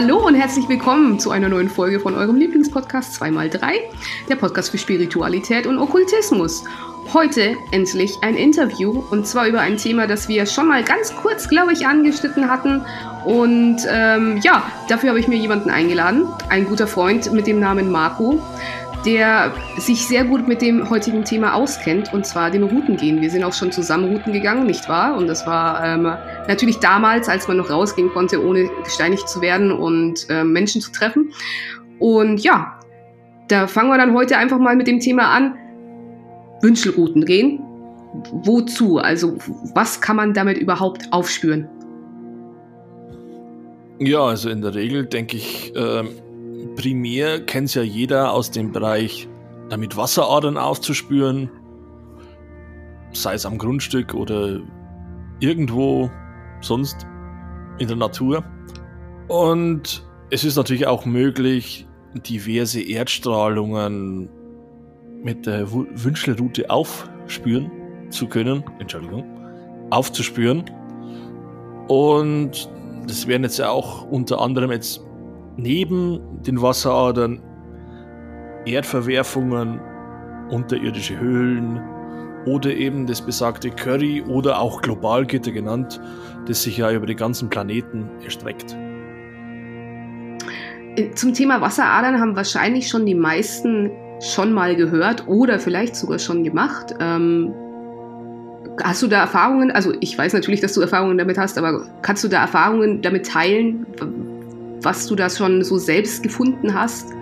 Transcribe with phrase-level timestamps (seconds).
[0.00, 3.72] Hallo und herzlich willkommen zu einer neuen Folge von eurem Lieblingspodcast 2x3,
[4.28, 6.62] der Podcast für Spiritualität und Okkultismus.
[7.12, 11.48] Heute endlich ein Interview und zwar über ein Thema, das wir schon mal ganz kurz,
[11.48, 12.82] glaube ich, angeschnitten hatten.
[13.24, 17.90] Und ähm, ja, dafür habe ich mir jemanden eingeladen, ein guter Freund mit dem Namen
[17.90, 18.40] Marco
[19.08, 23.22] der sich sehr gut mit dem heutigen Thema auskennt, und zwar dem Routengehen.
[23.22, 25.16] Wir sind auch schon zusammen Routen gegangen, nicht wahr?
[25.16, 26.02] Und das war ähm,
[26.46, 30.92] natürlich damals, als man noch rausgehen konnte, ohne gesteinigt zu werden und äh, Menschen zu
[30.92, 31.32] treffen.
[31.98, 32.78] Und ja,
[33.48, 35.54] da fangen wir dann heute einfach mal mit dem Thema an.
[36.60, 37.60] Wünschelrouten gehen.
[38.30, 38.98] Wozu?
[38.98, 39.38] Also
[39.74, 41.66] was kann man damit überhaupt aufspüren?
[44.00, 46.08] Ja, also in der Regel denke ich, ähm
[46.76, 49.28] primär kennt es ja jeder aus dem Bereich,
[49.68, 51.50] damit Wasseradern aufzuspüren,
[53.12, 54.60] sei es am Grundstück oder
[55.40, 56.10] irgendwo
[56.60, 57.06] sonst
[57.78, 58.44] in der Natur.
[59.28, 61.86] Und es ist natürlich auch möglich,
[62.26, 64.28] diverse Erdstrahlungen
[65.22, 67.70] mit der Wünschelroute aufspüren
[68.10, 69.24] zu können, Entschuldigung,
[69.90, 70.64] aufzuspüren.
[71.88, 72.70] Und
[73.06, 75.02] das wären jetzt ja auch unter anderem jetzt
[75.58, 77.42] neben den Wasseradern
[78.64, 79.80] Erdverwerfungen,
[80.50, 81.80] unterirdische Höhlen
[82.46, 86.00] oder eben das besagte Curry oder auch Globalgitter genannt,
[86.46, 88.76] das sich ja über den ganzen Planeten erstreckt.
[90.96, 96.18] Äh, zum Thema Wasseradern haben wahrscheinlich schon die meisten schon mal gehört oder vielleicht sogar
[96.18, 96.94] schon gemacht.
[97.00, 97.52] Ähm,
[98.82, 99.70] hast du da Erfahrungen?
[99.70, 103.26] Also ich weiß natürlich, dass du Erfahrungen damit hast, aber kannst du da Erfahrungen damit
[103.26, 103.86] teilen?
[104.88, 107.12] Was du da schon so selbst gefunden hast?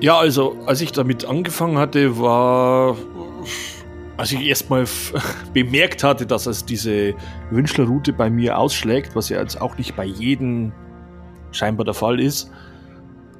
[0.00, 2.96] Ja, also als ich damit angefangen hatte, war,
[4.16, 4.84] als ich erstmal
[5.52, 7.14] bemerkt hatte, dass es diese
[7.50, 10.70] Wünschlerroute bei mir ausschlägt, was ja jetzt auch nicht bei jedem
[11.50, 12.52] scheinbar der Fall ist,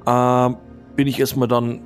[0.05, 0.49] äh,
[0.97, 1.79] bin ich erstmal dann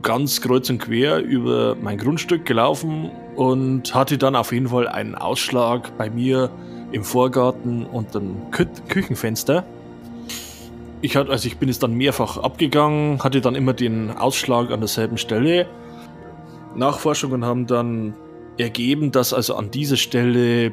[0.00, 5.16] ganz kreuz und quer über mein Grundstück gelaufen und hatte dann auf jeden Fall einen
[5.16, 6.50] Ausschlag bei mir
[6.92, 9.64] im Vorgarten unter dem Kü Küchenfenster
[11.04, 14.80] ich, hat, also ich bin jetzt dann mehrfach abgegangen, hatte dann immer den Ausschlag an
[14.80, 15.66] derselben Stelle.
[16.74, 18.14] Nachforschungen haben dann
[18.56, 20.72] ergeben, dass also an dieser Stelle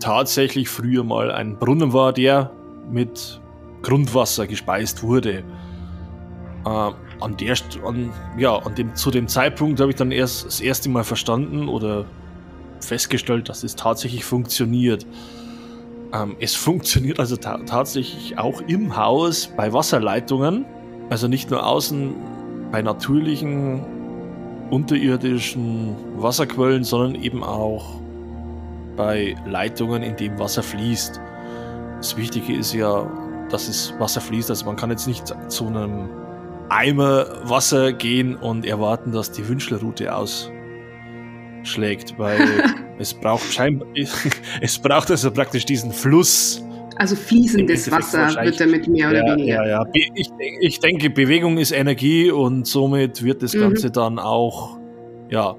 [0.00, 2.52] tatsächlich früher mal ein Brunnen war, der
[2.90, 3.38] mit
[3.82, 5.44] Grundwasser gespeist wurde.
[6.64, 6.90] Äh,
[7.20, 10.88] an der, an, ja, an dem, zu dem Zeitpunkt habe ich dann erst das erste
[10.88, 12.06] Mal verstanden oder
[12.80, 15.04] festgestellt, dass es tatsächlich funktioniert.
[16.12, 20.64] Ähm, es funktioniert also ta tatsächlich auch im Haus bei Wasserleitungen,
[21.10, 22.14] also nicht nur außen
[22.70, 23.84] bei natürlichen
[24.70, 28.00] unterirdischen Wasserquellen, sondern eben auch
[28.96, 31.20] bei Leitungen, in dem Wasser fließt.
[31.98, 33.10] Das Wichtige ist ja,
[33.50, 34.50] dass es Wasser fließt.
[34.50, 36.08] Also man kann jetzt nicht zu einem
[36.68, 40.12] Eimer Wasser gehen und erwarten, dass die Wünschlerroute
[41.62, 42.64] ausschlägt, weil
[42.98, 43.88] Es braucht scheinbar,
[44.60, 46.64] es braucht also praktisch diesen Fluss.
[46.96, 49.66] Also fließendes Wasser wird damit mehr oder ja, weniger.
[49.66, 49.86] Ja, ja.
[49.92, 50.30] Ich,
[50.60, 53.60] ich denke, Bewegung ist Energie und somit wird das mhm.
[53.60, 54.78] Ganze dann auch,
[55.30, 55.56] ja,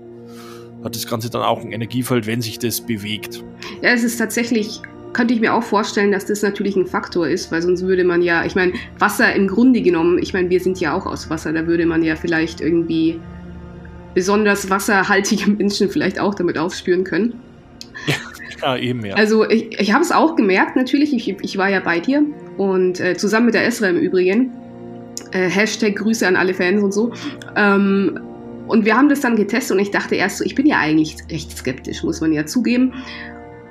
[0.84, 3.42] hat das Ganze dann auch ein Energiefeld, wenn sich das bewegt.
[3.82, 7.52] Ja, es ist tatsächlich könnte ich mir auch vorstellen, dass das natürlich ein Faktor ist,
[7.52, 10.80] weil sonst würde man ja, ich meine, Wasser im Grunde genommen, ich meine, wir sind
[10.80, 13.20] ja auch aus Wasser, da würde man ja vielleicht irgendwie
[14.14, 17.40] besonders wasserhaltige Menschen vielleicht auch damit aufspüren können.
[18.62, 19.16] Ja, eben, ja.
[19.16, 22.24] Also ich, ich habe es auch gemerkt, natürlich, ich, ich war ja bei dir
[22.58, 24.52] und äh, zusammen mit der Esra im Übrigen.
[25.32, 27.14] Äh, Hashtag Grüße an alle Fans und so.
[27.56, 28.20] Ähm,
[28.68, 31.16] und wir haben das dann getestet und ich dachte erst so, ich bin ja eigentlich
[31.32, 32.94] recht skeptisch, muss man ja zugeben.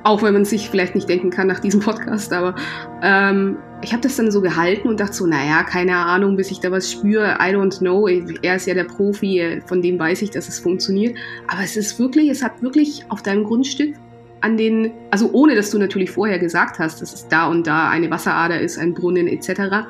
[0.08, 2.54] Auch wenn man sich vielleicht nicht denken kann nach diesem Podcast, aber
[3.02, 6.60] ähm, ich habe das dann so gehalten und dachte so, naja, keine Ahnung, bis ich
[6.60, 8.08] da was spüre, I don't know.
[8.08, 11.14] Er ist ja der Profi, von dem weiß ich, dass es funktioniert.
[11.46, 13.96] Aber es ist wirklich, es hat wirklich auf deinem Grundstück
[14.40, 17.90] an den, also ohne dass du natürlich vorher gesagt hast, dass es da und da
[17.90, 19.86] eine Wasserader ist, ein Brunnen etc.,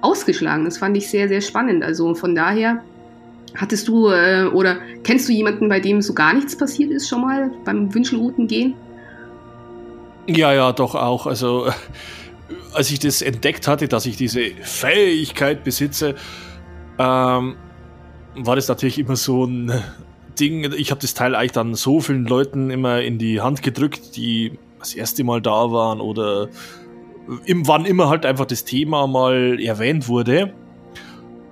[0.00, 0.64] ausgeschlagen.
[0.64, 1.84] Das fand ich sehr, sehr spannend.
[1.84, 2.82] Also von daher
[3.54, 7.20] hattest du äh, oder kennst du jemanden, bei dem so gar nichts passiert ist schon
[7.20, 8.74] mal beim Wünschelrouten gehen?
[10.28, 11.26] Ja, ja, doch auch.
[11.26, 11.68] Also
[12.72, 16.14] als ich das entdeckt hatte, dass ich diese Fähigkeit besitze,
[16.98, 17.56] ähm,
[18.34, 19.72] war das natürlich immer so ein
[20.38, 20.72] Ding.
[20.76, 24.58] Ich habe das Teil eigentlich dann so vielen Leuten immer in die Hand gedrückt, die
[24.78, 26.48] das erste Mal da waren oder
[27.44, 30.52] im, wann immer halt einfach das Thema mal erwähnt wurde.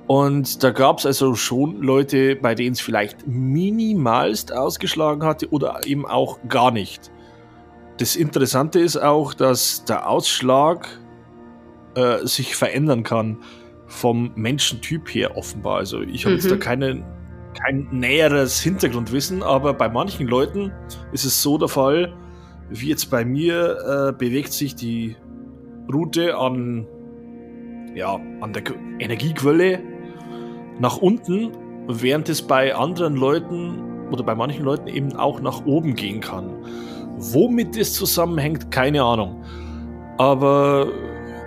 [0.06, 5.80] Und da gab es also schon Leute, bei denen es vielleicht minimalst ausgeschlagen hatte oder
[5.86, 7.10] eben auch gar nicht.
[7.98, 10.88] Das Interessante ist auch, dass der Ausschlag
[11.94, 13.38] äh, sich verändern kann
[13.86, 15.76] vom Menschentyp her offenbar.
[15.76, 16.40] Also ich habe mhm.
[16.40, 17.04] jetzt da keine,
[17.60, 20.72] kein näheres Hintergrundwissen, aber bei manchen Leuten
[21.12, 22.12] ist es so der Fall,
[22.70, 25.16] wie jetzt bei mir äh, bewegt sich die
[25.92, 26.86] Route an,
[27.94, 28.62] ja, an der
[28.98, 29.80] Energiequelle
[30.80, 31.52] nach unten,
[31.86, 36.56] während es bei anderen Leuten oder bei manchen Leuten eben auch nach oben gehen kann.
[37.16, 39.42] Womit das zusammenhängt, keine Ahnung.
[40.18, 40.88] Aber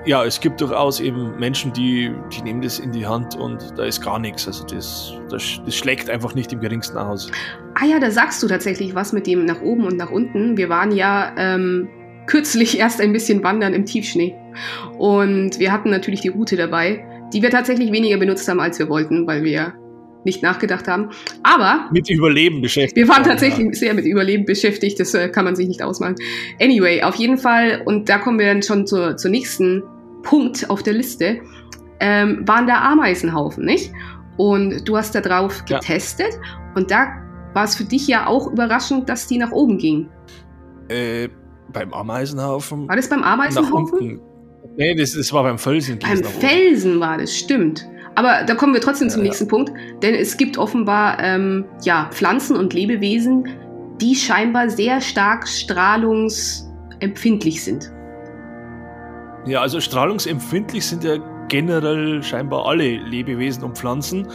[0.08, 3.84] ja, es gibt durchaus eben Menschen, die, die nehmen das in die Hand und da
[3.84, 4.48] ist gar nichts.
[4.48, 7.30] Also das, das, das schlägt einfach nicht im geringsten aus.
[7.76, 10.56] Ah ja, da sagst du tatsächlich was mit dem nach oben und nach unten.
[10.56, 11.90] Wir waren ja ähm,
[12.26, 14.34] kürzlich erst ein bisschen wandern im Tiefschnee.
[14.98, 18.88] Und wir hatten natürlich die Route dabei, die wir tatsächlich weniger benutzt haben, als wir
[18.88, 19.74] wollten, weil wir
[20.24, 21.10] nicht nachgedacht haben.
[21.44, 21.88] Aber.
[21.92, 22.96] Mit Überleben beschäftigt.
[22.96, 23.74] Wir waren tatsächlich ja.
[23.74, 26.16] sehr mit Überleben beschäftigt, das äh, kann man sich nicht ausmalen.
[26.62, 29.84] Anyway, auf jeden Fall, und da kommen wir dann schon zur, zur nächsten
[30.24, 31.40] Punkt auf der Liste,
[32.00, 33.92] ähm, waren der Ameisenhaufen, nicht?
[34.38, 36.74] Und du hast da drauf getestet ja.
[36.76, 37.08] und da
[37.54, 40.10] war es für dich ja auch überraschend, dass die nach oben ging.
[40.90, 41.30] Äh,
[41.74, 42.88] beim Ameisenhaufen?
[42.88, 44.22] War das beim Ameisenhaufen?
[44.78, 45.98] Nee, das, das war beim Felsen.
[46.00, 47.88] Beim Felsen war das, stimmt.
[48.18, 49.50] Aber da kommen wir trotzdem zum ja, nächsten ja.
[49.50, 49.72] Punkt,
[50.02, 53.48] denn es gibt offenbar ähm, ja, Pflanzen und Lebewesen,
[54.02, 57.92] die scheinbar sehr stark strahlungsempfindlich sind.
[59.46, 61.18] Ja, also strahlungsempfindlich sind ja
[61.48, 64.28] generell scheinbar alle Lebewesen und Pflanzen.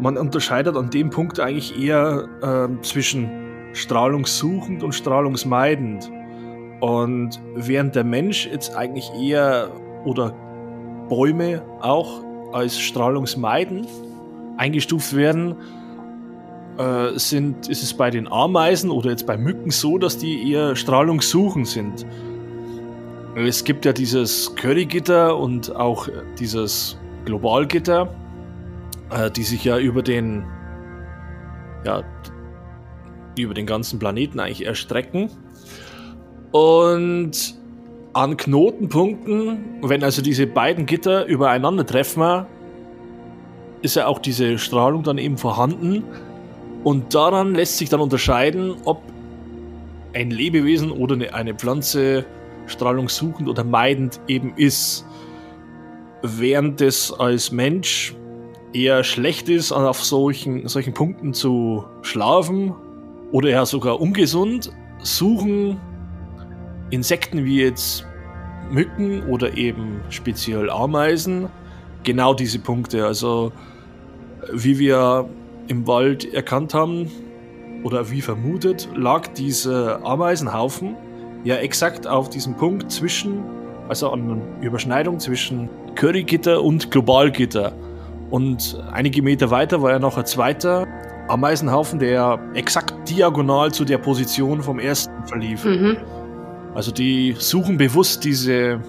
[0.00, 3.28] Man unterscheidet an dem Punkt eigentlich eher äh, zwischen
[3.74, 6.10] strahlungssuchend und strahlungsmeidend.
[6.80, 9.70] Und während der Mensch jetzt eigentlich eher
[10.06, 10.34] oder
[11.10, 12.24] Bäume auch
[12.54, 13.88] als strahlungsmeidend
[14.56, 15.56] eingestuft werden,
[16.78, 20.76] äh, sind, ist es bei den Ameisen oder jetzt bei Mücken so, dass die eher
[20.76, 22.06] strahlungssuchend sind.
[23.36, 26.08] Es gibt ja dieses Currygitter und auch
[26.38, 28.14] dieses Globalgitter,
[29.10, 30.44] äh, die sich ja über den,
[31.84, 32.04] ja,
[33.36, 35.30] über den ganzen Planeten eigentlich erstrecken.
[36.52, 37.56] Und
[38.14, 42.46] an Knotenpunkten, wenn also diese beiden Gitter übereinander treffen,
[43.82, 46.04] ist ja auch diese Strahlung dann eben vorhanden.
[46.84, 49.02] Und daran lässt sich dann unterscheiden, ob
[50.14, 52.24] ein Lebewesen oder eine Pflanze
[52.66, 55.04] strahlungssuchend oder meidend eben ist.
[56.22, 58.14] Während es als Mensch
[58.72, 62.74] eher schlecht ist, auf solchen, solchen Punkten zu schlafen
[63.32, 64.72] oder ja sogar ungesund,
[65.02, 65.80] suchen
[66.94, 68.06] Insekten wie jetzt
[68.70, 71.48] Mücken oder eben speziell Ameisen
[72.02, 73.04] genau diese Punkte.
[73.04, 73.52] Also
[74.52, 75.28] wie wir
[75.68, 77.10] im Wald erkannt haben
[77.82, 80.96] oder wie vermutet, lag dieser Ameisenhaufen
[81.44, 83.42] ja exakt auf diesem Punkt zwischen,
[83.88, 87.72] also an der Überschneidung zwischen Currygitter und Globalgitter.
[88.30, 90.86] Und einige Meter weiter war ja noch ein zweiter
[91.28, 95.64] Ameisenhaufen, der exakt diagonal zu der Position vom ersten verlief.
[95.64, 95.96] Mhm.
[96.74, 98.80] Also die suchen bewusst diese,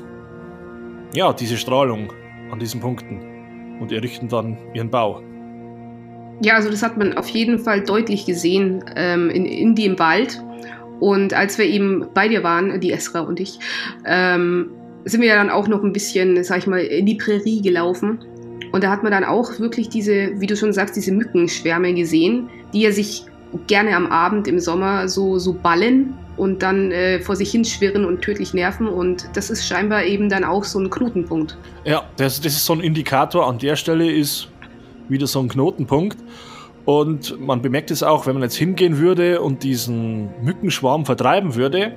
[1.14, 2.12] ja, diese Strahlung
[2.52, 5.22] an diesen Punkten und errichten dann ihren Bau.
[6.42, 10.42] Ja, also das hat man auf jeden Fall deutlich gesehen ähm, in, in dem Wald.
[11.00, 13.60] Und als wir eben bei dir waren, die Esra und ich,
[14.06, 14.72] ähm,
[15.06, 18.20] sind wir ja dann auch noch ein bisschen, sag ich mal, in die Prärie gelaufen.
[18.72, 22.50] Und da hat man dann auch wirklich diese, wie du schon sagst, diese Mückenschwärme gesehen,
[22.74, 23.26] die ja sich
[23.68, 28.22] gerne am Abend im Sommer so, so ballen und dann äh, vor sich hinschwirren und
[28.22, 28.88] tödlich nerven.
[28.88, 31.58] Und das ist scheinbar eben dann auch so ein Knotenpunkt.
[31.86, 33.48] Ja, das, das ist so ein Indikator.
[33.48, 34.50] An der Stelle ist
[35.08, 36.18] wieder so ein Knotenpunkt.
[36.86, 41.94] Und man bemerkt es auch, wenn man jetzt hingehen würde und diesen Mückenschwarm vertreiben würde,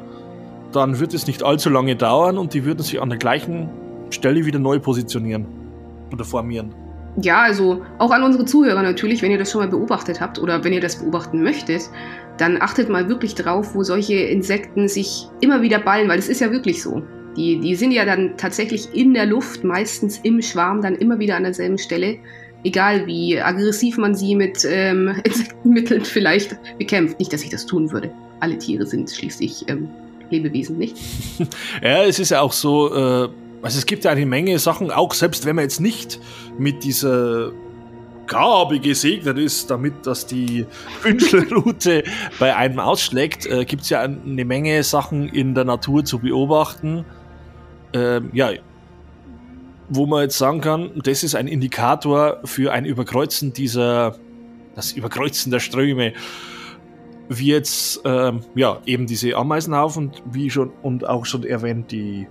[0.72, 3.68] dann wird es nicht allzu lange dauern und die würden sich an der gleichen
[4.10, 5.46] Stelle wieder neu positionieren
[6.12, 6.74] oder formieren.
[7.20, 10.62] Ja, also auch an unsere Zuhörer natürlich, wenn ihr das schon mal beobachtet habt oder
[10.62, 11.90] wenn ihr das beobachten möchtet,
[12.36, 16.40] dann achtet mal wirklich drauf, wo solche Insekten sich immer wieder ballen, weil es ist
[16.40, 17.02] ja wirklich so.
[17.36, 21.36] Die, die sind ja dann tatsächlich in der Luft, meistens im Schwarm, dann immer wieder
[21.36, 22.18] an derselben Stelle.
[22.64, 27.18] Egal wie aggressiv man sie mit ähm, Insektenmitteln vielleicht bekämpft.
[27.18, 28.10] Nicht, dass ich das tun würde.
[28.40, 29.88] Alle Tiere sind schließlich ähm,
[30.30, 30.96] Lebewesen, nicht?
[31.82, 33.28] ja, es ist ja auch so, äh,
[33.62, 36.20] also es gibt ja eine Menge Sachen, auch selbst wenn man jetzt nicht
[36.58, 37.52] mit dieser
[38.26, 40.66] Gabe gesegnet ist, damit dass die
[41.02, 42.04] Wünschelroute
[42.38, 47.04] bei einem ausschlägt, äh, gibt es ja eine Menge Sachen in der Natur zu beobachten.
[47.92, 48.50] Ähm, ja,
[49.88, 54.16] wo man jetzt sagen kann, das ist ein Indikator für ein Überkreuzen dieser,
[54.74, 56.12] das Überkreuzen der Ströme.
[57.30, 62.26] Wie jetzt, ähm, ja, eben diese Ameisenhaufen, wie schon und auch schon erwähnt, die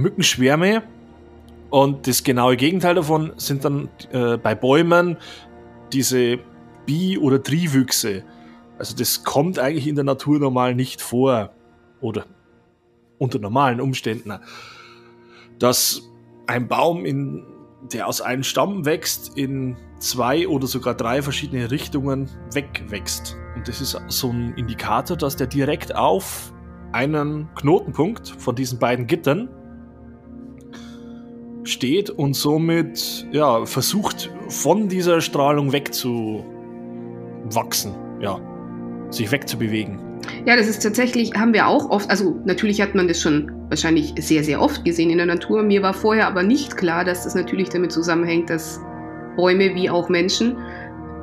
[0.00, 0.82] Mückenschwärme,
[1.70, 5.16] Und das genaue Gegenteil davon sind dann äh, bei Bäumen
[5.92, 6.38] diese
[6.84, 8.24] Bi- oder Triwüchse.
[8.78, 11.54] Also das kommt eigentlich in der Natur normal nicht vor.
[12.00, 12.26] Oder
[13.18, 14.32] unter normalen Umständen.
[15.58, 16.02] Dass
[16.46, 17.44] ein Baum, in,
[17.92, 23.36] der aus einem Stamm wächst, in zwei oder sogar drei verschiedene Richtungen wegwächst.
[23.54, 26.52] Und das ist so ein Indikator, dass der direkt auf
[26.92, 29.48] einen Knotenpunkt von diesen beiden Gittern
[31.64, 36.44] steht und somit ja, versucht, von dieser Strahlung wegzuwachsen,
[38.20, 38.40] ja,
[39.10, 39.98] sich wegzubewegen.
[40.46, 44.14] Ja, das ist tatsächlich, haben wir auch oft, also natürlich hat man das schon wahrscheinlich
[44.18, 45.62] sehr, sehr oft gesehen in der Natur.
[45.62, 48.80] Mir war vorher aber nicht klar, dass das natürlich damit zusammenhängt, dass
[49.36, 50.56] Bäume wie auch Menschen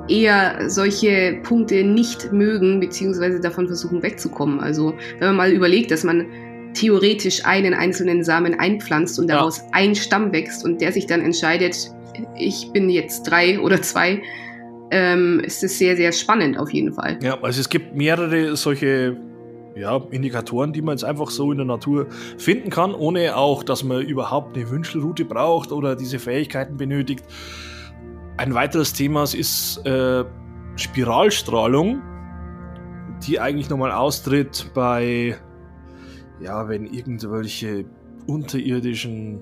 [0.07, 4.59] eher solche Punkte nicht mögen, beziehungsweise davon versuchen wegzukommen.
[4.59, 6.25] Also wenn man mal überlegt, dass man
[6.77, 9.63] theoretisch einen einzelnen Samen einpflanzt und daraus ja.
[9.71, 11.91] ein Stamm wächst und der sich dann entscheidet,
[12.37, 14.21] ich bin jetzt drei oder zwei,
[14.91, 17.19] ähm, ist es sehr, sehr spannend auf jeden Fall.
[17.21, 19.17] Ja, also es gibt mehrere solche
[19.75, 22.07] ja, Indikatoren, die man jetzt einfach so in der Natur
[22.37, 27.25] finden kann, ohne auch, dass man überhaupt eine Wünschelroute braucht oder diese Fähigkeiten benötigt.
[28.37, 30.23] Ein weiteres Thema ist äh,
[30.75, 32.01] Spiralstrahlung,
[33.27, 35.35] die eigentlich nochmal austritt bei,
[36.41, 37.85] ja, wenn irgendwelche
[38.27, 39.41] unterirdischen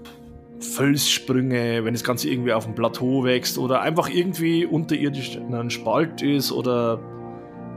[0.59, 5.69] Felssprünge, wenn das Ganze irgendwie auf dem Plateau wächst oder einfach irgendwie unterirdisch in einem
[5.69, 6.99] Spalt ist oder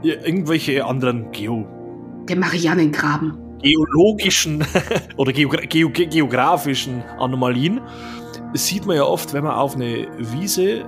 [0.01, 1.67] irgendwelche anderen Geo.
[2.27, 3.37] Der Marianengraben.
[3.61, 4.63] Geologischen
[5.17, 7.81] oder Geogra Geo geografischen Anomalien.
[8.53, 10.85] Das sieht man ja oft, wenn man auf eine Wiese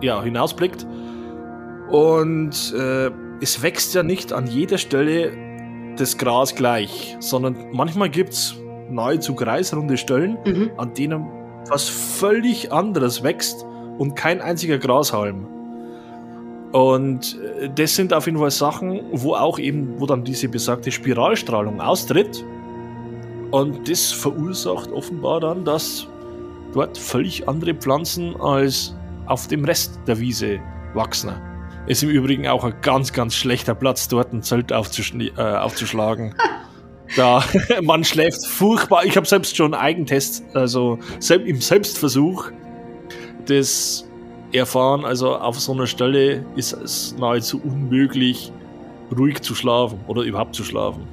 [0.00, 0.86] ja, hinausblickt.
[1.90, 5.32] Und äh, es wächst ja nicht an jeder Stelle
[6.00, 8.54] das Gras gleich, sondern manchmal gibt es
[8.90, 10.70] nahezu kreisrunde Stellen, mhm.
[10.76, 11.26] an denen
[11.68, 13.64] was völlig anderes wächst
[13.98, 15.46] und kein einziger Grashalm.
[16.72, 20.90] Und äh, das sind auf jeden Fall Sachen, wo auch eben, wo dann diese besagte
[20.90, 22.44] Spiralstrahlung austritt.
[23.50, 26.06] Und das verursacht offenbar dann, dass
[26.72, 28.94] dort völlig andere Pflanzen als
[29.26, 30.60] auf dem Rest der Wiese
[30.94, 31.32] wachsen.
[31.90, 36.36] Ist im Übrigen auch ein ganz, ganz schlechter Platz, dort ein Zelt aufzuschl äh, aufzuschlagen.
[37.16, 37.42] da,
[37.82, 39.04] man schläft furchtbar.
[39.04, 42.52] Ich habe selbst schon Eigentest, also selbst, im Selbstversuch
[43.46, 44.08] das
[44.52, 45.04] erfahren.
[45.04, 48.52] Also auf so einer Stelle ist es nahezu unmöglich,
[49.18, 51.08] ruhig zu schlafen oder überhaupt zu schlafen.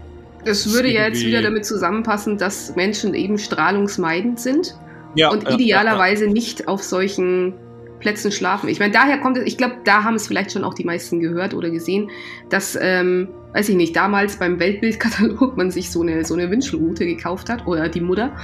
[0.45, 4.77] Das würde ja jetzt wieder damit zusammenpassen, dass Menschen eben strahlungsmeidend sind
[5.15, 6.33] ja, und idealerweise ja, ja.
[6.33, 7.55] nicht auf solchen
[7.99, 8.69] Plätzen schlafen.
[8.69, 11.19] Ich meine, daher kommt es, ich glaube, da haben es vielleicht schon auch die meisten
[11.19, 12.09] gehört oder gesehen,
[12.49, 17.05] dass, ähm, weiß ich nicht, damals beim Weltbildkatalog man sich so eine, so eine Wünschelrute
[17.05, 18.35] gekauft hat oder die Mutter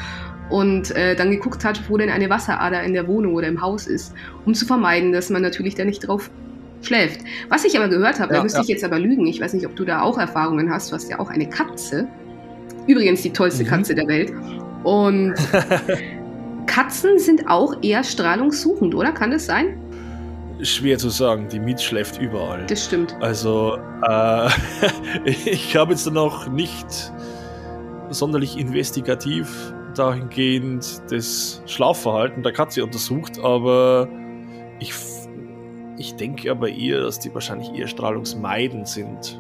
[0.50, 3.88] und äh, dann geguckt hat, wo denn eine Wasserader in der Wohnung oder im Haus
[3.88, 4.14] ist,
[4.46, 6.30] um zu vermeiden, dass man natürlich da nicht drauf
[6.82, 7.22] schläft.
[7.50, 8.64] Was ich aber gehört habe, ja, da müsste ja.
[8.64, 11.10] ich jetzt aber lügen, ich weiß nicht, ob du da auch Erfahrungen hast, du hast
[11.10, 12.08] ja auch eine Katze,
[12.88, 13.68] übrigens die tollste mhm.
[13.68, 14.34] Katze der Welt
[14.84, 15.34] und
[16.74, 19.12] Katzen sind auch eher strahlungssuchend, oder?
[19.12, 19.78] Kann das sein?
[20.60, 22.66] Schwer zu sagen, die Miet schläft überall.
[22.66, 23.16] Das stimmt.
[23.22, 24.50] Also, äh,
[25.26, 27.14] ich habe jetzt noch nicht
[28.10, 34.10] sonderlich investigativ dahingehend das Schlafverhalten der Katze untersucht, aber
[34.80, 34.94] ich,
[36.00, 39.40] ich denke aber eher, dass die wahrscheinlich eher strahlungsmeidend sind.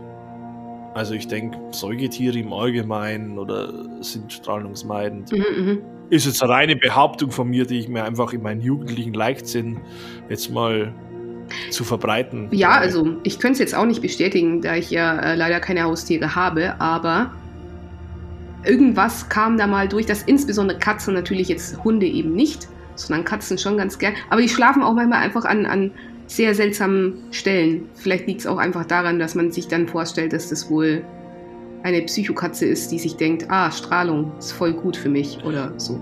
[0.93, 5.31] Also ich denke, Säugetiere im Allgemeinen oder sind strahlungsmeidend.
[5.31, 5.77] Mhm, mh
[6.09, 9.79] ist jetzt eine reine Behauptung von mir, die ich mir einfach in meinen jugendlichen Leichtsinn
[10.29, 10.93] jetzt mal
[11.69, 12.47] zu verbreiten.
[12.51, 15.83] Ja, also ich könnte es jetzt auch nicht bestätigen, da ich ja äh, leider keine
[15.83, 17.31] Haustiere habe, aber
[18.63, 23.57] irgendwas kam da mal durch, dass insbesondere Katzen natürlich jetzt Hunde eben nicht, sondern Katzen
[23.57, 25.91] schon ganz gern, aber die schlafen auch manchmal einfach an, an
[26.27, 27.89] sehr seltsamen Stellen.
[27.95, 31.03] Vielleicht liegt es auch einfach daran, dass man sich dann vorstellt, dass das wohl
[31.83, 35.99] eine Psychokatze ist, die sich denkt, ah, Strahlung ist voll gut für mich oder so.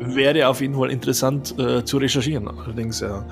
[0.00, 3.24] Wäre auf jeden Fall interessant äh, zu recherchieren, allerdings ja.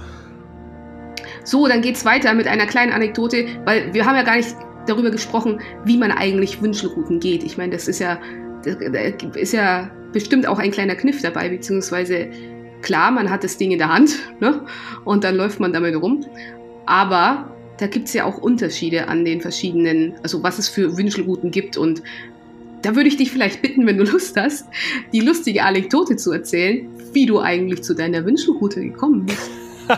[1.44, 4.54] So, dann geht's weiter mit einer kleinen Anekdote, weil wir haben ja gar nicht
[4.86, 7.42] darüber gesprochen, wie man eigentlich Wünschelrouten geht.
[7.42, 8.18] Ich meine, das ist ja,
[8.64, 8.76] das
[9.36, 12.28] ist ja bestimmt auch ein kleiner Kniff dabei, beziehungsweise
[12.82, 14.64] klar, man hat das Ding in der Hand ne?
[15.04, 16.24] und dann läuft man damit rum.
[16.86, 21.50] Aber da gibt es ja auch Unterschiede an den verschiedenen, also was es für Wünschelrouten
[21.50, 21.76] gibt.
[21.76, 22.02] Und
[22.82, 24.66] da würde ich dich vielleicht bitten, wenn du Lust hast,
[25.12, 29.50] die lustige Anekdote zu erzählen, wie du eigentlich zu deiner Wünschelroute gekommen bist.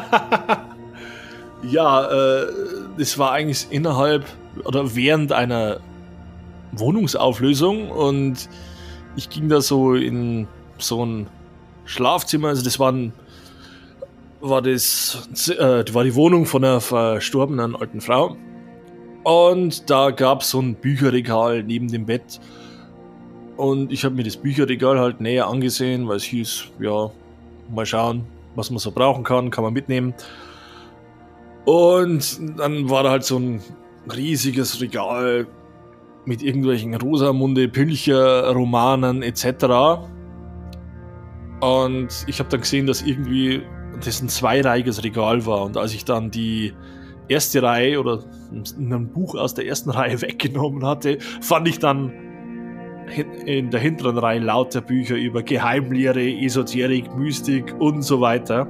[1.70, 2.46] ja, äh,
[2.98, 4.24] das war eigentlich innerhalb
[4.64, 5.80] oder während einer
[6.72, 8.48] Wohnungsauflösung und
[9.16, 10.46] ich ging da so in
[10.78, 11.26] so ein
[11.84, 13.12] Schlafzimmer, also das waren,
[14.40, 18.36] war das, äh, war die Wohnung von einer verstorbenen alten Frau.
[19.24, 22.40] Und da gab es so ein Bücherregal neben dem Bett.
[23.56, 27.10] Und ich habe mir das Bücherregal halt näher angesehen, weil es hieß, ja,
[27.74, 30.14] mal schauen, was man so brauchen kann, kann man mitnehmen.
[31.64, 33.60] Und dann war da halt so ein
[34.10, 35.46] riesiges Regal
[36.24, 40.00] mit irgendwelchen Rosamunde, Pilcher, Romanen etc.
[41.60, 43.62] Und ich habe dann gesehen, dass irgendwie
[44.04, 45.62] das ein zweireihiges Regal war.
[45.64, 46.72] Und als ich dann die
[47.28, 48.20] erste Reihe oder
[48.52, 52.12] ein Buch aus der ersten Reihe weggenommen hatte, fand ich dann
[53.46, 58.66] in der hinteren Reihe lauter Bücher über Geheimlehre, Esoterik, Mystik und so weiter.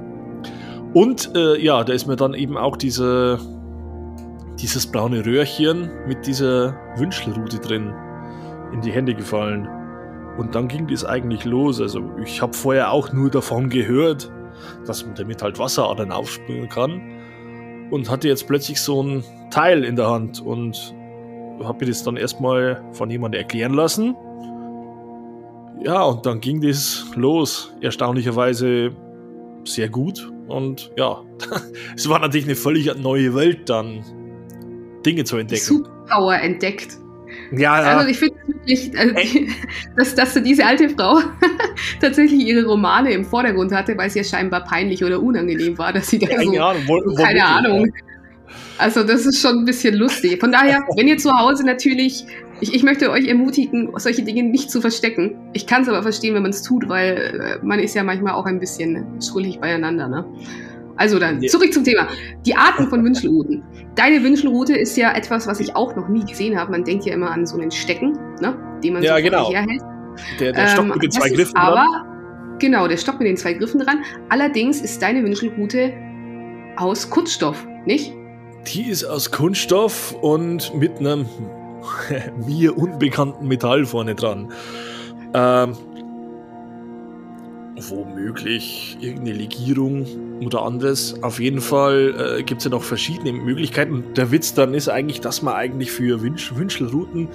[0.93, 3.37] Und äh, ja, da ist mir dann eben auch diese,
[4.59, 7.93] dieses braune Röhrchen mit dieser Wünschelrute drin
[8.73, 9.67] in die Hände gefallen.
[10.37, 11.81] Und dann ging das eigentlich los.
[11.81, 14.31] Also ich habe vorher auch nur davon gehört,
[14.85, 17.01] dass man damit halt Wasseradern aufspülen kann.
[17.91, 20.93] Und hatte jetzt plötzlich so ein Teil in der Hand und
[21.63, 24.15] habe mir das dann erstmal von jemandem erklären lassen.
[25.81, 27.73] Ja, und dann ging das los.
[27.81, 28.91] Erstaunlicherweise
[29.65, 30.31] sehr gut.
[30.47, 31.21] Und ja,
[31.95, 34.03] es war natürlich eine völlig neue Welt dann,
[35.05, 35.63] Dinge zu entdecken.
[35.63, 36.97] Superpower entdeckt.
[37.51, 37.97] Ja, ja.
[37.97, 39.15] Also ich finde wirklich, also
[39.97, 41.19] dass, dass diese alte Frau
[41.99, 46.07] tatsächlich ihre Romane im Vordergrund hatte, weil es ja scheinbar peinlich oder unangenehm war, dass
[46.07, 47.87] sie da keine so, Ahnung, wo, wo keine Ahnung.
[48.77, 50.39] Also das ist schon ein bisschen lustig.
[50.39, 52.25] Von daher, wenn ihr zu Hause natürlich,
[52.61, 55.35] ich, ich möchte euch ermutigen, solche Dinge nicht zu verstecken.
[55.53, 58.33] Ich kann es aber verstehen, wenn man es tut, weil äh, man ist ja manchmal
[58.33, 60.07] auch ein bisschen schrullig beieinander.
[60.07, 60.25] Ne?
[60.95, 62.07] Also dann, zurück zum Thema.
[62.45, 63.63] Die Arten von Wünschelruten.
[63.95, 66.71] Deine Wünschelrute ist ja etwas, was ich auch noch nie gesehen habe.
[66.71, 68.55] Man denkt ja immer an so einen Stecken, ne?
[68.83, 69.51] den man ja, so genau.
[69.51, 69.81] herhält.
[70.39, 72.57] Der, der Stock mit den zwei Griffen aber, dran.
[72.59, 74.03] Genau, der Stock mit den zwei Griffen dran.
[74.29, 75.93] Allerdings ist deine Wünschelrute
[76.77, 78.13] aus Kunststoff, nicht?
[78.73, 81.25] Die ist aus Kunststoff und mit einem
[82.45, 84.51] mir unbekannten Metall vorne dran.
[85.33, 85.73] Ähm,
[87.87, 90.05] womöglich irgendeine Legierung
[90.43, 91.21] oder anderes.
[91.23, 94.03] Auf jeden Fall äh, gibt es ja noch verschiedene Möglichkeiten.
[94.15, 97.29] Der Witz dann ist eigentlich, dass man eigentlich für Wünsch Wünschelrouten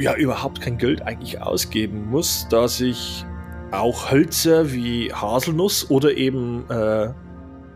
[0.00, 3.24] ja überhaupt kein Geld eigentlich ausgeben muss, da sich
[3.70, 7.10] auch Hölzer wie Haselnuss oder eben äh,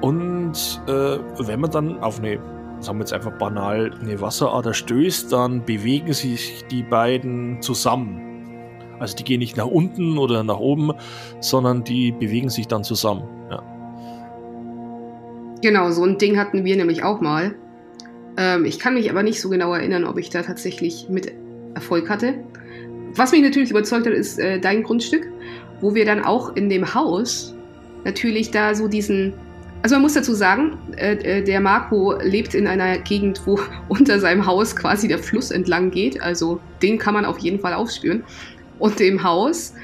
[0.00, 2.38] Und äh, wenn man dann auf eine,
[2.80, 8.24] sagen wir jetzt einfach banal, eine Wasserader stößt, dann bewegen sich die beiden zusammen.
[8.98, 10.92] Also die gehen nicht nach unten oder nach oben,
[11.40, 13.22] sondern die bewegen sich dann zusammen.
[13.50, 13.62] Ja.
[15.62, 17.54] Genau, so ein Ding hatten wir nämlich auch mal.
[18.36, 21.32] Ähm, ich kann mich aber nicht so genau erinnern, ob ich da tatsächlich mit
[21.74, 22.34] Erfolg hatte.
[23.14, 25.26] Was mich natürlich überzeugt hat, ist äh, dein Grundstück,
[25.80, 27.54] wo wir dann auch in dem Haus
[28.04, 29.32] natürlich da so diesen.
[29.82, 34.20] Also man muss dazu sagen, äh, äh, der Marco lebt in einer Gegend, wo unter
[34.20, 36.20] seinem Haus quasi der Fluss entlang geht.
[36.22, 38.22] Also den kann man auf jeden Fall aufspüren.
[38.78, 39.74] Und im Haus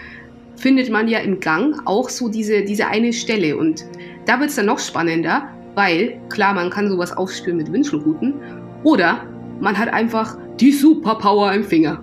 [0.57, 3.57] findet man ja im Gang auch so diese, diese eine Stelle.
[3.57, 3.85] Und
[4.27, 8.35] da wird es dann noch spannender, weil klar, man kann sowas aufspüren mit Wünschelruten.
[8.83, 9.25] Oder
[9.61, 12.03] man hat einfach die Superpower im Finger.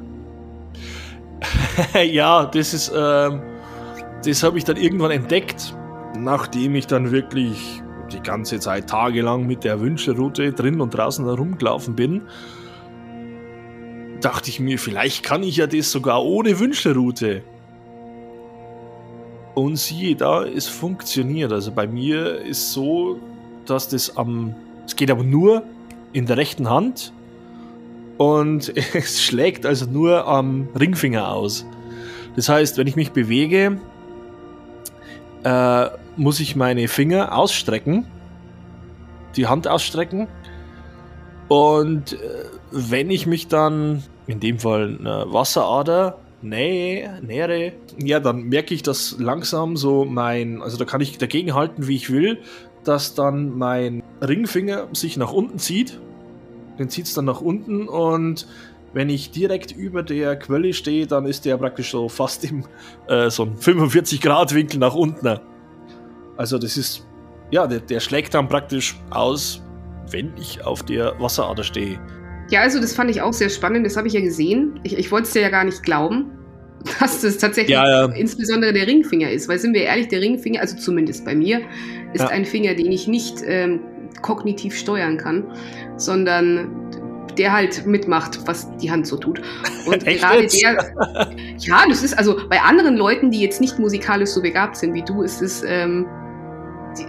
[2.04, 3.42] ja, das ist, ähm,
[4.26, 5.76] das habe ich dann irgendwann entdeckt,
[6.18, 7.82] nachdem ich dann wirklich
[8.12, 12.24] die ganze Zeit tagelang mit der Wünschelrute drin und draußen herumgelaufen bin.
[14.20, 17.42] Dachte ich mir, vielleicht kann ich ja das sogar ohne Wünschelrute.
[19.56, 21.52] Und siehe da, es funktioniert.
[21.52, 23.20] Also bei mir ist so,
[23.66, 25.64] dass das am, es geht aber nur
[26.14, 27.14] in der rechten Hand
[28.18, 31.66] und es schlägt also nur am Ringfinger aus.
[32.36, 33.80] Das heißt, wenn ich mich bewege,
[35.44, 35.86] äh,
[36.18, 38.06] muss ich meine Finger ausstrecken,
[39.36, 40.28] die Hand ausstrecken.
[41.48, 42.18] Und äh,
[42.72, 48.84] wenn ich mich dann, in dem Fall eine Wasserader, nähe, nähere, ja, dann merke ich,
[48.84, 52.40] dass langsam so mein, also da kann ich dagegen halten, wie ich will,
[52.84, 56.00] dass dann mein Ringfinger sich nach unten zieht.
[56.80, 58.48] Den zieht es dann nach unten und
[58.94, 62.66] wenn ich direkt über der Quelle stehe, dann ist der praktisch so fast im
[63.08, 65.40] äh, so ein 45-Grad-Winkel nach unten.
[66.38, 67.06] Also das ist,
[67.52, 69.62] ja, der, der schlägt dann praktisch aus,
[70.10, 72.00] wenn ich auf der Wasserader stehe.
[72.50, 74.80] Ja, also das fand ich auch sehr spannend, das habe ich ja gesehen.
[74.84, 76.32] Ich, ich wollte es dir ja gar nicht glauben,
[77.00, 78.14] dass das tatsächlich ja, ja.
[78.14, 81.62] insbesondere der Ringfinger ist, weil sind wir ehrlich, der Ringfinger, also zumindest bei mir,
[82.14, 82.28] ist ja.
[82.28, 83.82] ein Finger, den ich nicht ähm,
[84.22, 85.46] kognitiv steuern kann,
[85.98, 86.70] sondern
[87.38, 89.42] der halt mitmacht, was die Hand so tut.
[89.86, 90.94] Und gerade der,
[91.58, 95.04] ja, das ist also bei anderen Leuten, die jetzt nicht musikalisch so begabt sind wie
[95.04, 96.06] du, ist es, ähm,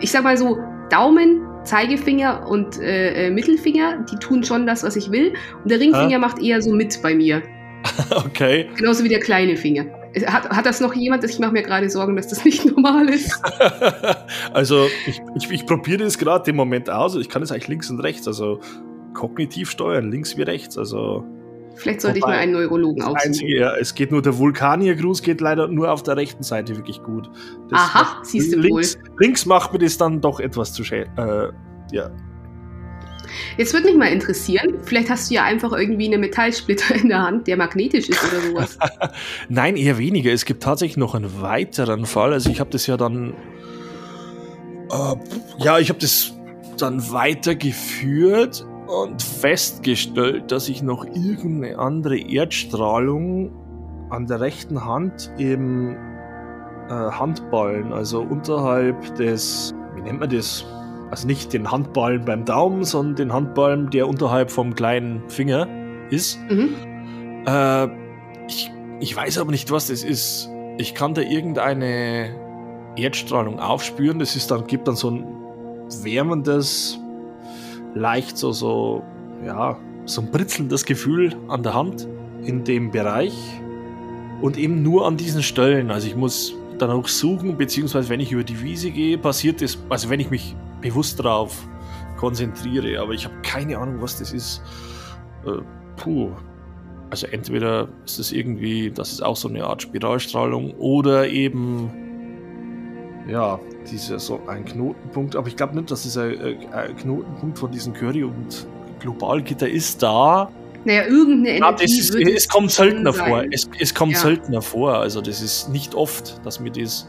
[0.01, 0.59] ich sag mal so,
[0.91, 5.33] Daumen, Zeigefinger und äh, äh, Mittelfinger, die tun schon das, was ich will.
[5.63, 6.21] Und der Ringfinger ah.
[6.21, 7.43] macht eher so mit bei mir.
[8.11, 8.69] okay.
[8.77, 9.87] Genauso wie der kleine Finger.
[10.27, 11.25] Hat, hat das noch jemand?
[11.25, 13.41] Ich mache mir gerade Sorgen, dass das nicht normal ist.
[14.53, 17.17] also ich, ich, ich probiere das gerade im Moment aus.
[17.17, 18.27] Ich kann es eigentlich links und rechts.
[18.27, 18.61] Also
[19.15, 20.77] kognitiv steuern, links wie rechts.
[20.77, 21.25] Also
[21.77, 23.21] Vielleicht sollte Wobei, ich mir einen Neurologen aussuchen.
[23.25, 27.03] Einzige, ja, es geht nur, der Vulkaniergruß geht leider nur auf der rechten Seite wirklich
[27.03, 27.31] gut.
[27.71, 29.17] Das Aha, siehst du links, wohl.
[29.21, 31.07] Links macht mir das dann doch etwas zu schön.
[31.17, 31.49] Äh,
[31.93, 32.11] ja.
[33.57, 37.23] Jetzt würde mich mal interessieren, vielleicht hast du ja einfach irgendwie einen Metallsplitter in der
[37.23, 38.79] Hand, der magnetisch ist oder sowas.
[39.49, 40.33] Nein, eher weniger.
[40.33, 42.33] Es gibt tatsächlich noch einen weiteren Fall.
[42.33, 43.35] Also ich habe das ja dann,
[44.91, 45.15] äh,
[45.59, 46.33] ja, ich habe das
[46.79, 53.53] dann weitergeführt und festgestellt, dass ich noch irgendeine andere Erdstrahlung
[54.11, 55.97] an der rechten Hand im
[56.89, 60.67] äh, Handballen, also unterhalb des, wie nennt man das?
[61.13, 65.69] Also nicht den Handballen beim Daumen, sondern den Handballen, der unterhalb vom kleinen Finger
[66.09, 66.39] ist.
[66.49, 66.75] Mhm.
[67.47, 67.89] Äh,
[68.49, 70.49] ich, ich weiß aber nicht, was das ist.
[70.79, 72.35] Ich kann da irgendeine
[72.97, 74.21] Erdstrahlung aufspüren.
[74.21, 75.27] Das ist dann, gibt dann so ein
[76.03, 76.99] wärmendes
[77.95, 79.03] leicht so, so,
[79.45, 82.09] ja, so ein britzelndes Gefühl an der Hand
[82.43, 83.35] in dem Bereich
[84.41, 85.91] und eben nur an diesen Stellen.
[85.91, 89.77] Also ich muss dann auch suchen, beziehungsweise wenn ich über die Wiese gehe, passiert das,
[89.91, 91.67] also wenn ich mich bewusst darauf
[92.19, 94.63] konzentriere, aber ich habe keine Ahnung, was das ist.
[95.47, 95.63] Äh,
[95.97, 96.31] puh.
[97.11, 101.91] Also entweder ist es irgendwie, das ist auch so eine Art Spiralstrahlung oder eben
[103.29, 106.39] ja, dieser so ein Knotenpunkt, aber ich glaube nicht, dass es ein,
[106.73, 108.67] ein, Knotenpunkt von diesem Curry und
[109.01, 110.51] Globalgitter ist da.
[110.85, 111.85] Naja, irgendeine Energie.
[111.85, 113.45] Ja, ist, es kommt seltener vor.
[113.51, 114.19] Es, es kommt ja.
[114.19, 114.95] seltener vor.
[114.95, 117.09] Also das ist nicht oft, dass mir das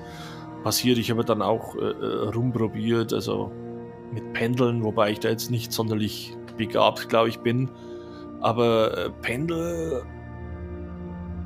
[0.63, 0.97] passiert.
[0.97, 3.52] Ich habe dann auch äh, äh, rumprobiert, also
[4.13, 7.69] mit Pendeln, wobei ich da jetzt nicht sonderlich begabt, glaube ich, bin.
[8.41, 10.04] Aber äh, Pendel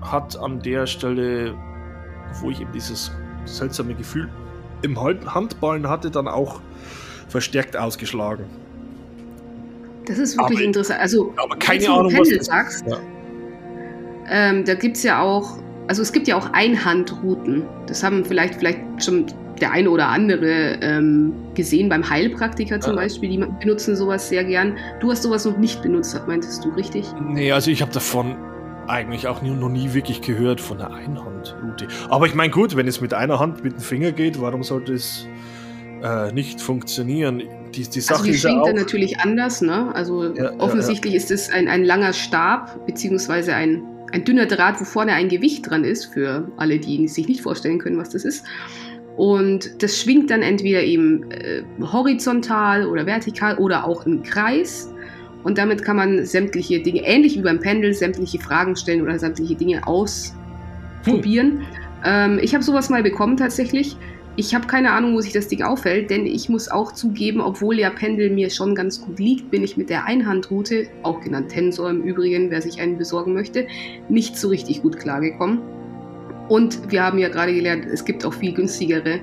[0.02, 1.56] hat an der Stelle,
[2.42, 3.12] wo ich eben dieses
[3.46, 4.30] seltsame Gefühl
[4.82, 6.62] im Handballen hatte, dann auch
[7.28, 8.46] verstärkt ausgeschlagen.
[10.06, 11.00] Das ist wirklich aber, interessant.
[11.02, 12.98] Also, aber keine Ahnung, du Pendel was sagst, ja.
[14.30, 17.64] ähm, da gibt es ja auch, also es gibt ja auch Einhandrouten.
[17.88, 19.26] Das haben vielleicht, vielleicht schon
[19.62, 23.02] der eine oder andere ähm, gesehen beim Heilpraktiker zum ja.
[23.02, 23.30] Beispiel.
[23.30, 24.78] Die benutzen sowas sehr gern.
[25.00, 27.06] Du hast sowas noch nicht benutzt, meintest du, richtig?
[27.22, 28.36] Nee, also ich habe davon
[28.88, 31.88] eigentlich auch nie, noch nie wirklich gehört von der Einhandroute.
[32.10, 34.94] Aber ich meine, gut, wenn es mit einer Hand mit dem Finger geht, warum sollte
[34.94, 35.28] es
[36.02, 37.44] äh, nicht funktionieren?
[37.76, 39.94] Die, die Sache also die schwingt ja dann natürlich anders, ne?
[39.94, 44.80] Also ja, offensichtlich ja, ist es ein, ein langer Stab, beziehungsweise ein, ein dünner Draht,
[44.80, 48.26] wo vorne ein Gewicht dran ist, für alle, die sich nicht vorstellen können, was das
[48.26, 48.46] ist.
[49.18, 54.94] Und das schwingt dann entweder eben äh, horizontal oder vertikal oder auch im Kreis.
[55.44, 59.56] Und damit kann man sämtliche Dinge, ähnlich wie beim Pendel, sämtliche Fragen stellen oder sämtliche
[59.56, 61.60] Dinge ausprobieren.
[61.60, 61.66] Hm.
[62.06, 63.98] Ähm, ich habe sowas mal bekommen tatsächlich.
[64.40, 67.80] Ich habe keine Ahnung, wo sich das Ding auffällt, denn ich muss auch zugeben, obwohl
[67.80, 71.90] ja Pendel mir schon ganz gut liegt, bin ich mit der Einhandroute, auch genannt Tensor
[71.90, 73.66] im Übrigen, wer sich einen besorgen möchte,
[74.10, 75.60] nicht so richtig gut klargekommen.
[76.50, 79.22] Und wir haben ja gerade gelernt, es gibt auch viel günstigere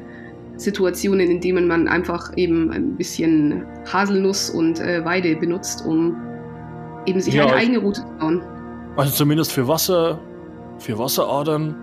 [0.57, 6.17] Situationen, in denen man einfach eben ein bisschen Haselnuss und äh, Weide benutzt, um
[7.07, 8.43] eben sich ja, eine eigene Route zu bauen.
[8.97, 10.21] Also zumindest für Wasser,
[10.79, 11.77] für Wasseradern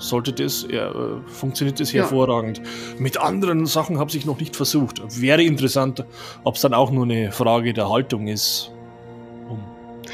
[0.00, 0.90] sollte das, äh,
[1.26, 2.02] funktioniert das ja.
[2.02, 2.60] hervorragend.
[2.98, 5.00] Mit anderen Sachen habe ich noch nicht versucht.
[5.20, 6.04] Wäre interessant,
[6.44, 8.72] ob es dann auch nur eine Frage der Haltung ist.
[9.48, 9.60] Um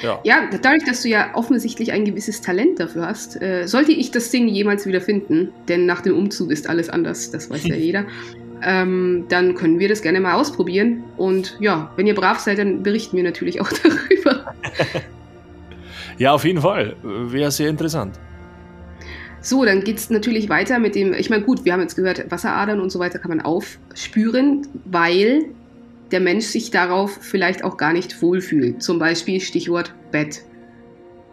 [0.03, 0.21] ja.
[0.25, 4.31] ja, dadurch, dass du ja offensichtlich ein gewisses Talent dafür hast, äh, sollte ich das
[4.31, 8.05] Ding jemals wieder finden, denn nach dem Umzug ist alles anders, das weiß ja jeder.
[8.63, 11.05] Ähm, dann können wir das gerne mal ausprobieren.
[11.17, 14.55] Und ja, wenn ihr brav seid, dann berichten wir natürlich auch darüber.
[16.19, 16.97] ja, auf jeden Fall.
[17.03, 18.19] Wäre sehr interessant.
[19.47, 22.33] So, dann geht es natürlich weiter mit dem, ich meine, gut, wir haben jetzt gehört,
[22.33, 25.45] Wasseradern und so weiter kann man aufspüren, weil
[26.11, 28.83] der Mensch sich darauf vielleicht auch gar nicht wohlfühlt.
[28.83, 30.43] Zum Beispiel Stichwort Bett.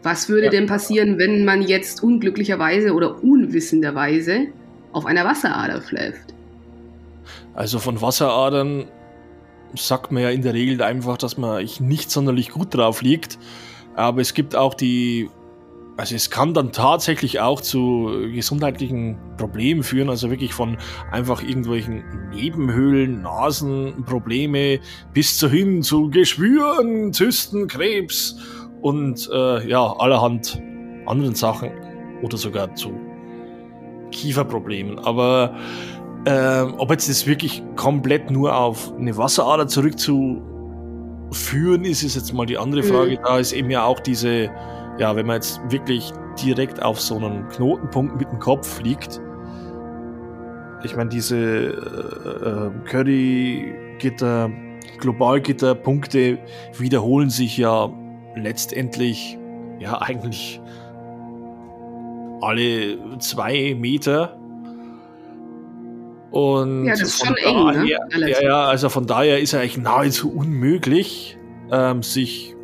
[0.04, 0.52] Was würde ja.
[0.52, 4.46] denn passieren, wenn man jetzt unglücklicherweise oder unwissenderweise
[4.92, 6.36] auf einer Wasserader schläft?
[7.56, 8.86] Also von Wasseradern
[9.76, 13.40] sagt man ja in der Regel einfach, dass man nicht sonderlich gut drauf liegt.
[13.96, 15.32] Aber es gibt auch die
[15.96, 20.78] also es kann dann tatsächlich auch zu gesundheitlichen Problemen führen, also wirklich von
[21.12, 24.80] einfach irgendwelchen Nebenhöhlen, Nasenprobleme
[25.14, 28.38] bis hin zu Geschwüren, Zysten, Krebs
[28.82, 30.60] und äh, ja, allerhand
[31.06, 31.72] anderen Sachen
[32.22, 32.94] oder sogar zu
[34.12, 35.00] Kieferproblemen.
[35.00, 35.56] Aber
[36.26, 42.46] äh, ob jetzt das wirklich komplett nur auf eine Wasserader zurückzuführen ist, ist jetzt mal
[42.46, 43.12] die andere Frage.
[43.12, 43.20] Mhm.
[43.24, 44.50] Da ist eben ja auch diese
[44.98, 46.12] ja, wenn man jetzt wirklich
[46.44, 49.22] direkt auf so einen Knotenpunkt mit dem Kopf fliegt,
[50.84, 54.52] ich meine, diese äh, äh, Curry-Gitter,
[55.00, 56.40] Globalgitter-Punkte
[56.78, 57.90] wiederholen sich ja
[58.36, 59.38] letztendlich
[59.80, 60.62] ja eigentlich
[62.42, 64.38] alle zwei Meter.
[66.32, 67.90] Und ja, das ist schon eng, ne?
[67.90, 71.38] Ja, ja, also von daher ist er eigentlich nahezu unmöglich,
[71.72, 72.56] ähm, sich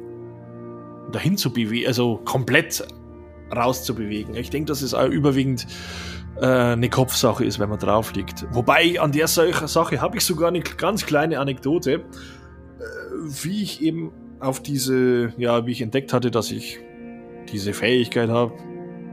[1.11, 2.85] dahin zu bewegen, also komplett
[3.55, 4.35] rauszubewegen.
[4.35, 5.65] Ich denke, dass es auch überwiegend
[6.39, 8.45] äh, eine Kopfsache ist, wenn man drauf liegt.
[8.53, 12.01] Wobei an der Sache habe ich sogar eine ganz kleine Anekdote, äh,
[13.43, 16.79] wie ich eben auf diese, ja, wie ich entdeckt hatte, dass ich
[17.51, 18.53] diese Fähigkeit habe,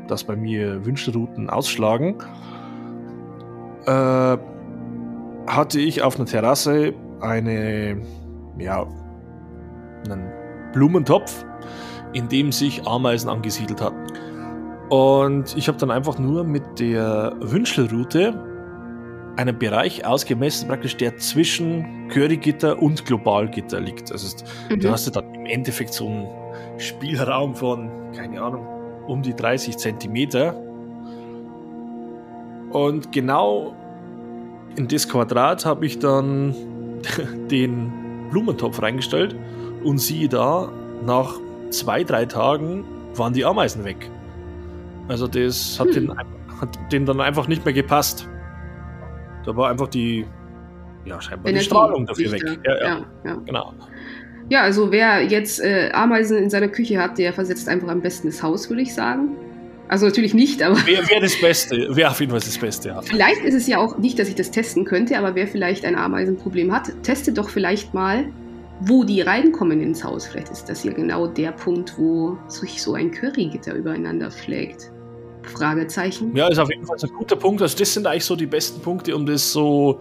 [0.08, 2.18] dass bei mir Wünschelrouten ausschlagen,
[3.86, 4.36] äh,
[5.46, 8.02] hatte ich auf einer Terrasse eine,
[8.58, 8.86] ja,
[10.04, 10.30] einen
[10.72, 11.45] Blumentopf
[12.12, 14.06] in dem sich Ameisen angesiedelt hatten.
[14.88, 18.40] Und ich habe dann einfach nur mit der Wünschelroute
[19.36, 24.10] einen Bereich ausgemessen, praktisch der zwischen Currygitter und Globalgitter liegt.
[24.12, 24.36] Also
[24.70, 24.80] mhm.
[24.80, 26.26] du hast ja dann im Endeffekt so einen
[26.78, 28.66] Spielraum von, keine Ahnung,
[29.06, 30.54] um die 30 Zentimeter.
[32.70, 33.74] Und genau
[34.76, 36.54] in das Quadrat habe ich dann
[37.50, 37.92] den
[38.30, 39.34] Blumentopf reingestellt
[39.84, 40.70] und siehe da,
[41.04, 41.38] nach
[41.70, 44.10] zwei, drei Tagen waren die Ameisen weg.
[45.08, 45.94] Also das hat, hm.
[45.94, 46.18] den,
[46.60, 48.28] hat den dann einfach nicht mehr gepasst.
[49.44, 50.26] Da war einfach die,
[51.04, 52.42] ja, scheinbar Energie, die Strahlung dafür weg.
[52.64, 53.74] Ja, ja, ja, ja, genau.
[54.48, 58.28] Ja, also wer jetzt äh, Ameisen in seiner Küche hat, der versetzt einfach am besten
[58.28, 59.36] das Haus, würde ich sagen.
[59.88, 60.76] Also natürlich nicht, aber.
[60.84, 61.88] Wer wäre das Beste?
[61.90, 63.06] Wer auf jeden Fall das Beste hat.
[63.06, 65.96] Vielleicht ist es ja auch nicht, dass ich das testen könnte, aber wer vielleicht ein
[65.96, 68.26] Ameisenproblem hat, testet doch vielleicht mal
[68.80, 70.26] wo die reinkommen ins Haus.
[70.26, 74.90] Vielleicht ist das ja genau der Punkt, wo sich so ein Currygitter übereinander schlägt.
[75.42, 76.34] Fragezeichen.
[76.34, 77.62] Ja, ist auf jeden Fall ein guter Punkt.
[77.62, 80.00] Also das sind eigentlich so die besten Punkte, um das so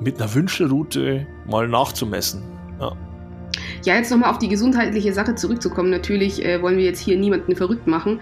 [0.00, 2.42] mit einer Wünschelroute mal nachzumessen.
[2.80, 2.92] Ja.
[3.84, 5.90] Ja, jetzt nochmal auf die gesundheitliche Sache zurückzukommen.
[5.90, 8.20] Natürlich äh, wollen wir jetzt hier niemanden verrückt machen,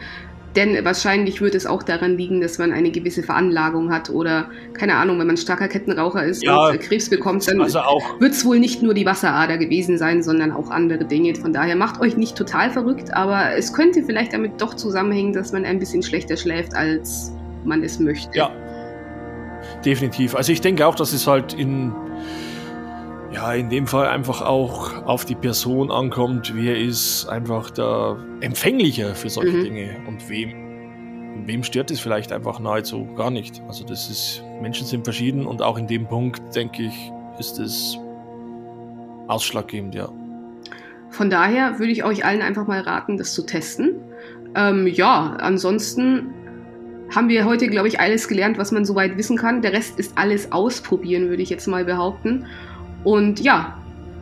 [0.57, 4.97] denn wahrscheinlich wird es auch daran liegen, dass man eine gewisse Veranlagung hat oder, keine
[4.97, 7.81] Ahnung, wenn man starker Kettenraucher ist ja, und Krebs bekommt, dann also
[8.19, 11.35] wird es wohl nicht nur die Wasserader gewesen sein, sondern auch andere Dinge.
[11.37, 15.53] Von daher macht euch nicht total verrückt, aber es könnte vielleicht damit doch zusammenhängen, dass
[15.53, 17.33] man ein bisschen schlechter schläft, als
[17.65, 18.37] man es möchte.
[18.37, 18.51] Ja,
[19.85, 20.35] definitiv.
[20.35, 21.93] Also ich denke auch, dass es halt in
[23.33, 29.15] ja, in dem Fall einfach auch auf die Person ankommt, wer ist einfach der empfänglicher
[29.15, 29.65] für solche mhm.
[29.65, 33.63] Dinge und wem, wem stört es vielleicht einfach nahezu gar nicht.
[33.69, 37.99] Also das ist, Menschen sind verschieden und auch in dem Punkt, denke ich, ist es
[39.29, 40.09] ausschlaggebend, ja.
[41.11, 43.95] Von daher würde ich euch allen einfach mal raten, das zu testen.
[44.55, 46.35] Ähm, ja, ansonsten
[47.15, 49.63] haben wir heute, glaube ich, alles gelernt, was man soweit wissen kann.
[49.63, 52.47] Der Rest ist alles ausprobieren, würde ich jetzt mal behaupten.
[53.05, 53.77] Und ja,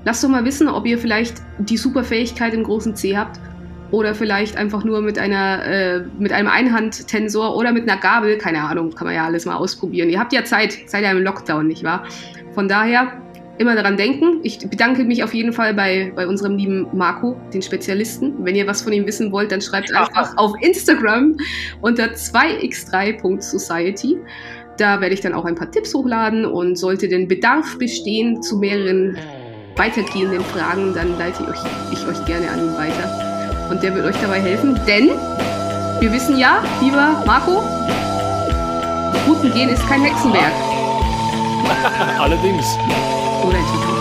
[0.05, 3.41] lasst doch mal wissen, ob ihr vielleicht die Superfähigkeit im großen C habt
[3.91, 8.63] oder vielleicht einfach nur mit einer äh, mit einem Einhandtensor oder mit einer Gabel, keine
[8.63, 10.11] Ahnung, kann man ja alles mal ausprobieren.
[10.11, 12.05] Ihr habt ja Zeit, seid ja im Lockdown, nicht wahr?
[12.55, 13.13] Von daher
[13.59, 14.41] immer daran denken.
[14.43, 18.35] Ich bedanke mich auf jeden Fall bei, bei unserem lieben Marco, den Spezialisten.
[18.45, 21.37] Wenn ihr was von ihm wissen wollt, dann schreibt einfach auf Instagram
[21.81, 24.19] unter 2x3.society.
[24.79, 28.59] Da werde ich dann auch ein paar Tipps hochladen und sollte denn Bedarf bestehen zu
[28.59, 29.19] mehreren
[29.75, 31.59] weitergehenden Fragen, dann leite ich euch,
[31.91, 33.69] ich euch gerne an ihn weiter.
[33.71, 35.11] Und der wird euch dabei helfen, denn
[36.01, 37.61] wir wissen ja, lieber Marco,
[39.27, 40.53] guten Gehen ist kein Hexenwerk.
[42.21, 42.79] Allerdings.
[43.45, 43.98] Oder ein